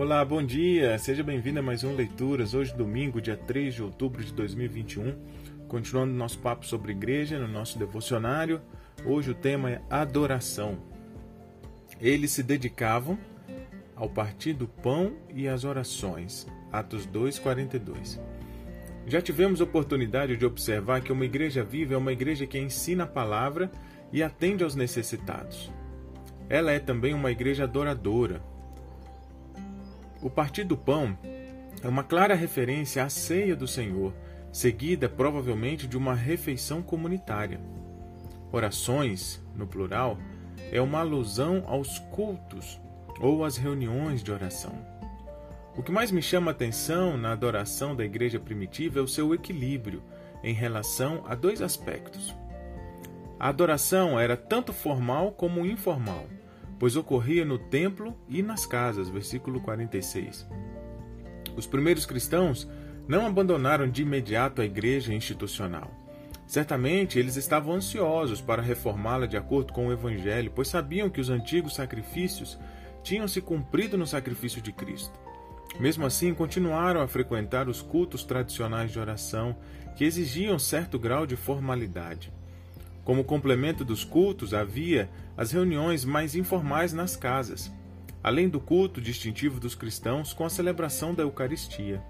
Olá, 0.00 0.24
bom 0.24 0.42
dia! 0.42 0.98
Seja 0.98 1.22
bem-vindo 1.22 1.58
a 1.58 1.62
mais 1.62 1.84
um 1.84 1.94
Leituras. 1.94 2.54
Hoje, 2.54 2.74
domingo, 2.74 3.20
dia 3.20 3.36
3 3.36 3.74
de 3.74 3.82
outubro 3.82 4.24
de 4.24 4.32
2021. 4.32 5.14
Continuando 5.68 6.14
nosso 6.14 6.38
papo 6.38 6.64
sobre 6.64 6.92
igreja, 6.92 7.38
no 7.38 7.46
nosso 7.46 7.78
devocionário. 7.78 8.62
Hoje 9.04 9.30
o 9.30 9.34
tema 9.34 9.70
é 9.70 9.82
adoração. 9.90 10.78
Eles 12.00 12.30
se 12.30 12.42
dedicavam 12.42 13.18
ao 13.94 14.08
partir 14.08 14.54
do 14.54 14.66
pão 14.66 15.12
e 15.34 15.46
às 15.46 15.64
orações. 15.64 16.46
Atos 16.72 17.04
2:42. 17.04 18.18
Já 19.06 19.20
tivemos 19.20 19.60
oportunidade 19.60 20.34
de 20.34 20.46
observar 20.46 21.02
que 21.02 21.12
uma 21.12 21.26
igreja 21.26 21.62
viva 21.62 21.92
é 21.92 21.98
uma 21.98 22.12
igreja 22.12 22.46
que 22.46 22.58
ensina 22.58 23.04
a 23.04 23.06
palavra 23.06 23.70
e 24.10 24.22
atende 24.22 24.64
aos 24.64 24.74
necessitados. 24.74 25.70
Ela 26.48 26.72
é 26.72 26.78
também 26.78 27.12
uma 27.12 27.30
igreja 27.30 27.64
adoradora. 27.64 28.42
O 30.22 30.28
partir 30.28 30.64
do 30.64 30.76
pão 30.76 31.16
é 31.82 31.88
uma 31.88 32.04
clara 32.04 32.34
referência 32.34 33.02
à 33.02 33.08
ceia 33.08 33.56
do 33.56 33.66
Senhor, 33.66 34.12
seguida 34.52 35.08
provavelmente 35.08 35.86
de 35.86 35.96
uma 35.96 36.14
refeição 36.14 36.82
comunitária. 36.82 37.58
Orações, 38.52 39.42
no 39.56 39.66
plural, 39.66 40.18
é 40.70 40.80
uma 40.80 41.00
alusão 41.00 41.64
aos 41.66 41.98
cultos 41.98 42.78
ou 43.18 43.44
às 43.44 43.56
reuniões 43.56 44.22
de 44.22 44.30
oração. 44.30 44.74
O 45.74 45.82
que 45.82 45.90
mais 45.90 46.10
me 46.10 46.20
chama 46.20 46.50
a 46.50 46.52
atenção 46.52 47.16
na 47.16 47.32
adoração 47.32 47.96
da 47.96 48.04
igreja 48.04 48.38
primitiva 48.38 48.98
é 48.98 49.02
o 49.02 49.08
seu 49.08 49.32
equilíbrio 49.32 50.02
em 50.42 50.52
relação 50.52 51.24
a 51.26 51.34
dois 51.34 51.62
aspectos. 51.62 52.34
A 53.38 53.48
adoração 53.48 54.20
era 54.20 54.36
tanto 54.36 54.70
formal 54.70 55.32
como 55.32 55.64
informal, 55.64 56.26
pois 56.80 56.96
ocorria 56.96 57.44
no 57.44 57.58
templo 57.58 58.16
e 58.26 58.42
nas 58.42 58.64
casas, 58.64 59.10
versículo 59.10 59.60
46. 59.60 60.48
Os 61.54 61.66
primeiros 61.66 62.06
cristãos 62.06 62.66
não 63.06 63.26
abandonaram 63.26 63.86
de 63.86 64.00
imediato 64.00 64.62
a 64.62 64.64
igreja 64.64 65.12
institucional. 65.12 65.90
Certamente 66.46 67.18
eles 67.18 67.36
estavam 67.36 67.74
ansiosos 67.74 68.40
para 68.40 68.62
reformá-la 68.62 69.26
de 69.26 69.36
acordo 69.36 69.74
com 69.74 69.88
o 69.88 69.92
Evangelho, 69.92 70.52
pois 70.54 70.68
sabiam 70.68 71.10
que 71.10 71.20
os 71.20 71.28
antigos 71.28 71.74
sacrifícios 71.74 72.58
tinham 73.02 73.28
se 73.28 73.42
cumprido 73.42 73.98
no 73.98 74.06
sacrifício 74.06 74.62
de 74.62 74.72
Cristo. 74.72 75.20
Mesmo 75.78 76.06
assim, 76.06 76.32
continuaram 76.32 77.02
a 77.02 77.06
frequentar 77.06 77.68
os 77.68 77.82
cultos 77.82 78.24
tradicionais 78.24 78.90
de 78.90 78.98
oração, 78.98 79.54
que 79.94 80.04
exigiam 80.04 80.58
certo 80.58 80.98
grau 80.98 81.26
de 81.26 81.36
formalidade. 81.36 82.32
Como 83.10 83.24
complemento 83.24 83.84
dos 83.84 84.04
cultos, 84.04 84.54
havia 84.54 85.10
as 85.36 85.50
reuniões 85.50 86.04
mais 86.04 86.36
informais 86.36 86.92
nas 86.92 87.16
casas, 87.16 87.68
além 88.22 88.48
do 88.48 88.60
culto 88.60 89.00
distintivo 89.00 89.58
dos 89.58 89.74
cristãos 89.74 90.32
com 90.32 90.44
a 90.44 90.48
celebração 90.48 91.12
da 91.12 91.24
Eucaristia. 91.24 92.00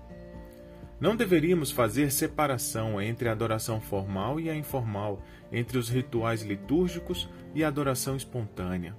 Não 1.01 1.17
deveríamos 1.17 1.71
fazer 1.71 2.12
separação 2.12 3.01
entre 3.01 3.31
a 3.31 3.33
adoração 3.33 3.81
formal 3.81 4.39
e 4.39 4.51
a 4.51 4.55
informal, 4.55 5.23
entre 5.51 5.78
os 5.78 5.89
rituais 5.89 6.43
litúrgicos 6.43 7.27
e 7.55 7.65
a 7.65 7.69
adoração 7.69 8.15
espontânea. 8.15 8.95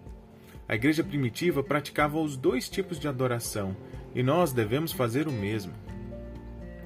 A 0.68 0.74
igreja 0.74 1.04
primitiva 1.04 1.62
praticava 1.62 2.20
os 2.20 2.36
dois 2.36 2.68
tipos 2.68 3.00
de 3.00 3.08
adoração 3.08 3.78
e 4.16 4.24
nós 4.24 4.52
devemos 4.52 4.92
fazer 4.92 5.28
o 5.28 5.32
mesmo. 5.32 5.74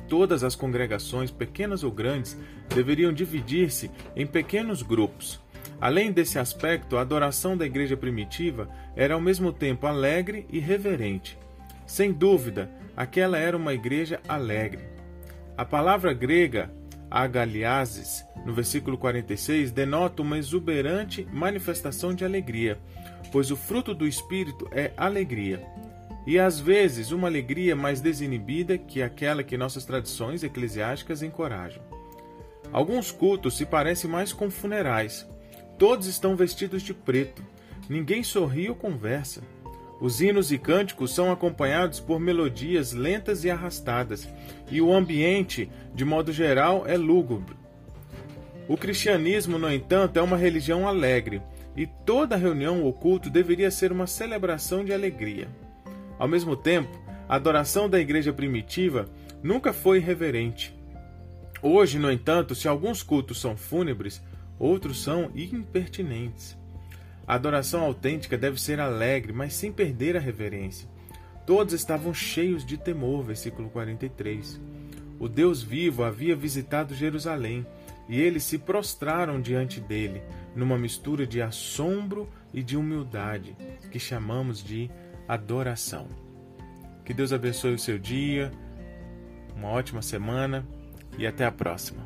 Todas 0.08 0.44
as 0.44 0.56
congregações, 0.56 1.32
pequenas 1.32 1.84
ou 1.84 1.92
grandes, 1.92 2.38
deveriam 2.70 3.12
dividir-se 3.12 3.90
em 4.16 4.26
pequenos 4.26 4.84
grupos. 4.84 5.40
Além 5.82 6.12
desse 6.12 6.40
aspecto, 6.40 6.98
a 6.98 7.02
adoração 7.02 7.58
da 7.58 7.66
igreja 7.66 7.98
primitiva 7.98 8.70
era 8.96 9.14
ao 9.14 9.22
mesmo 9.22 9.52
tempo 9.52 9.88
alegre 9.88 10.46
e 10.50 10.60
reverente. 10.60 11.38
Sem 11.86 12.12
dúvida, 12.12 12.72
aquela 12.96 13.38
era 13.38 13.58
uma 13.58 13.74
igreja 13.74 14.22
alegre. 14.28 14.84
A 15.58 15.66
palavra 15.66 16.14
grega 16.14 16.72
agaliases, 17.10 18.26
no 18.46 18.54
versículo 18.54 18.98
46, 18.98 19.72
denota 19.72 20.22
uma 20.22 20.38
exuberante 20.38 21.28
manifestação 21.32 22.14
de 22.14 22.26
alegria, 22.26 22.80
pois 23.32 23.52
o 23.52 23.56
fruto 23.56 23.94
do 23.94 24.08
Espírito 24.08 24.68
é 24.72 24.92
alegria 24.98 25.62
e 26.26 26.40
às 26.40 26.60
vezes 26.60 27.12
uma 27.12 27.28
alegria 27.28 27.76
mais 27.76 28.02
desinibida 28.02 28.78
que 28.78 29.02
aquela 29.02 29.44
que 29.44 29.58
nossas 29.58 29.86
tradições 29.86 30.44
eclesiásticas 30.44 31.22
encorajam. 31.22 31.84
Alguns 32.72 33.12
cultos 33.12 33.56
se 33.56 33.66
parecem 33.66 34.10
mais 34.10 34.34
com 34.34 34.50
funerais. 34.50 35.28
Todos 35.78 36.08
estão 36.08 36.36
vestidos 36.36 36.82
de 36.82 36.94
preto. 36.94 37.44
Ninguém 37.88 38.24
sorri 38.24 38.70
ou 38.70 38.76
conversa. 38.76 39.42
Os 40.02 40.20
hinos 40.20 40.52
e 40.52 40.58
cânticos 40.58 41.14
são 41.14 41.32
acompanhados 41.32 42.00
por 42.00 42.20
melodias 42.20 42.92
lentas 42.92 43.46
e 43.46 43.50
arrastadas, 43.50 44.28
e 44.70 44.82
o 44.82 44.94
ambiente, 44.94 45.70
de 45.94 46.04
modo 46.04 46.34
geral, 46.34 46.86
é 46.86 46.98
lúgubre. 46.98 47.56
O 48.68 48.76
cristianismo, 48.76 49.58
no 49.58 49.72
entanto, 49.72 50.18
é 50.18 50.22
uma 50.22 50.36
religião 50.36 50.88
alegre, 50.88 51.42
e 51.78 51.88
toda 51.88 52.36
reunião 52.36 52.84
ou 52.84 52.92
culto 52.92 53.30
deveria 53.30 53.72
ser 53.72 53.92
uma 53.92 54.08
celebração 54.08 54.84
de 54.84 54.92
alegria. 54.92 55.48
Ao 56.18 56.28
mesmo 56.28 56.56
tempo, 56.56 56.98
a 57.28 57.36
adoração 57.36 57.90
da 57.90 58.00
igreja 58.00 58.32
primitiva 58.32 59.10
nunca 59.42 59.74
foi 59.74 59.98
irreverente. 59.98 60.76
Hoje, 61.62 61.98
no 61.98 62.12
entanto, 62.12 62.54
se 62.54 62.68
alguns 62.68 63.02
cultos 63.02 63.40
são 63.40 63.58
fúnebres, 63.58 64.22
outros 64.60 65.02
são 65.02 65.32
impertinentes. 65.36 66.58
A 67.28 67.36
adoração 67.36 67.82
autêntica 67.82 68.38
deve 68.38 68.62
ser 68.62 68.80
alegre, 68.80 69.34
mas 69.34 69.54
sem 69.54 69.72
perder 69.72 70.16
a 70.16 70.20
reverência. 70.20 70.88
Todos 71.46 71.74
estavam 71.74 72.14
cheios 72.14 72.66
de 72.66 72.78
temor, 72.78 73.24
versículo 73.24 73.70
43. 73.70 74.60
O 75.20 75.28
Deus 75.28 75.64
vivo 75.64 76.04
havia 76.04 76.36
visitado 76.36 76.94
Jerusalém 76.94 77.66
e 78.08 78.20
eles 78.22 78.44
se 78.44 78.58
prostraram 78.58 79.42
diante 79.42 79.80
dele, 79.80 80.22
numa 80.56 80.78
mistura 80.78 81.26
de 81.26 81.42
assombro 81.42 82.30
e 82.54 82.62
de 82.62 82.78
humildade, 82.78 83.56
que 83.92 84.00
chamamos 84.00 84.64
de 84.64 84.90
adoração. 85.28 86.08
Que 87.04 87.14
Deus 87.14 87.32
abençoe 87.32 87.74
o 87.74 87.80
seu 87.80 88.00
dia, 88.00 88.52
uma 89.56 89.70
ótima 89.70 90.02
semana 90.02 90.66
e 91.18 91.26
até 91.26 91.46
a 91.46 91.52
próxima. 91.52 92.04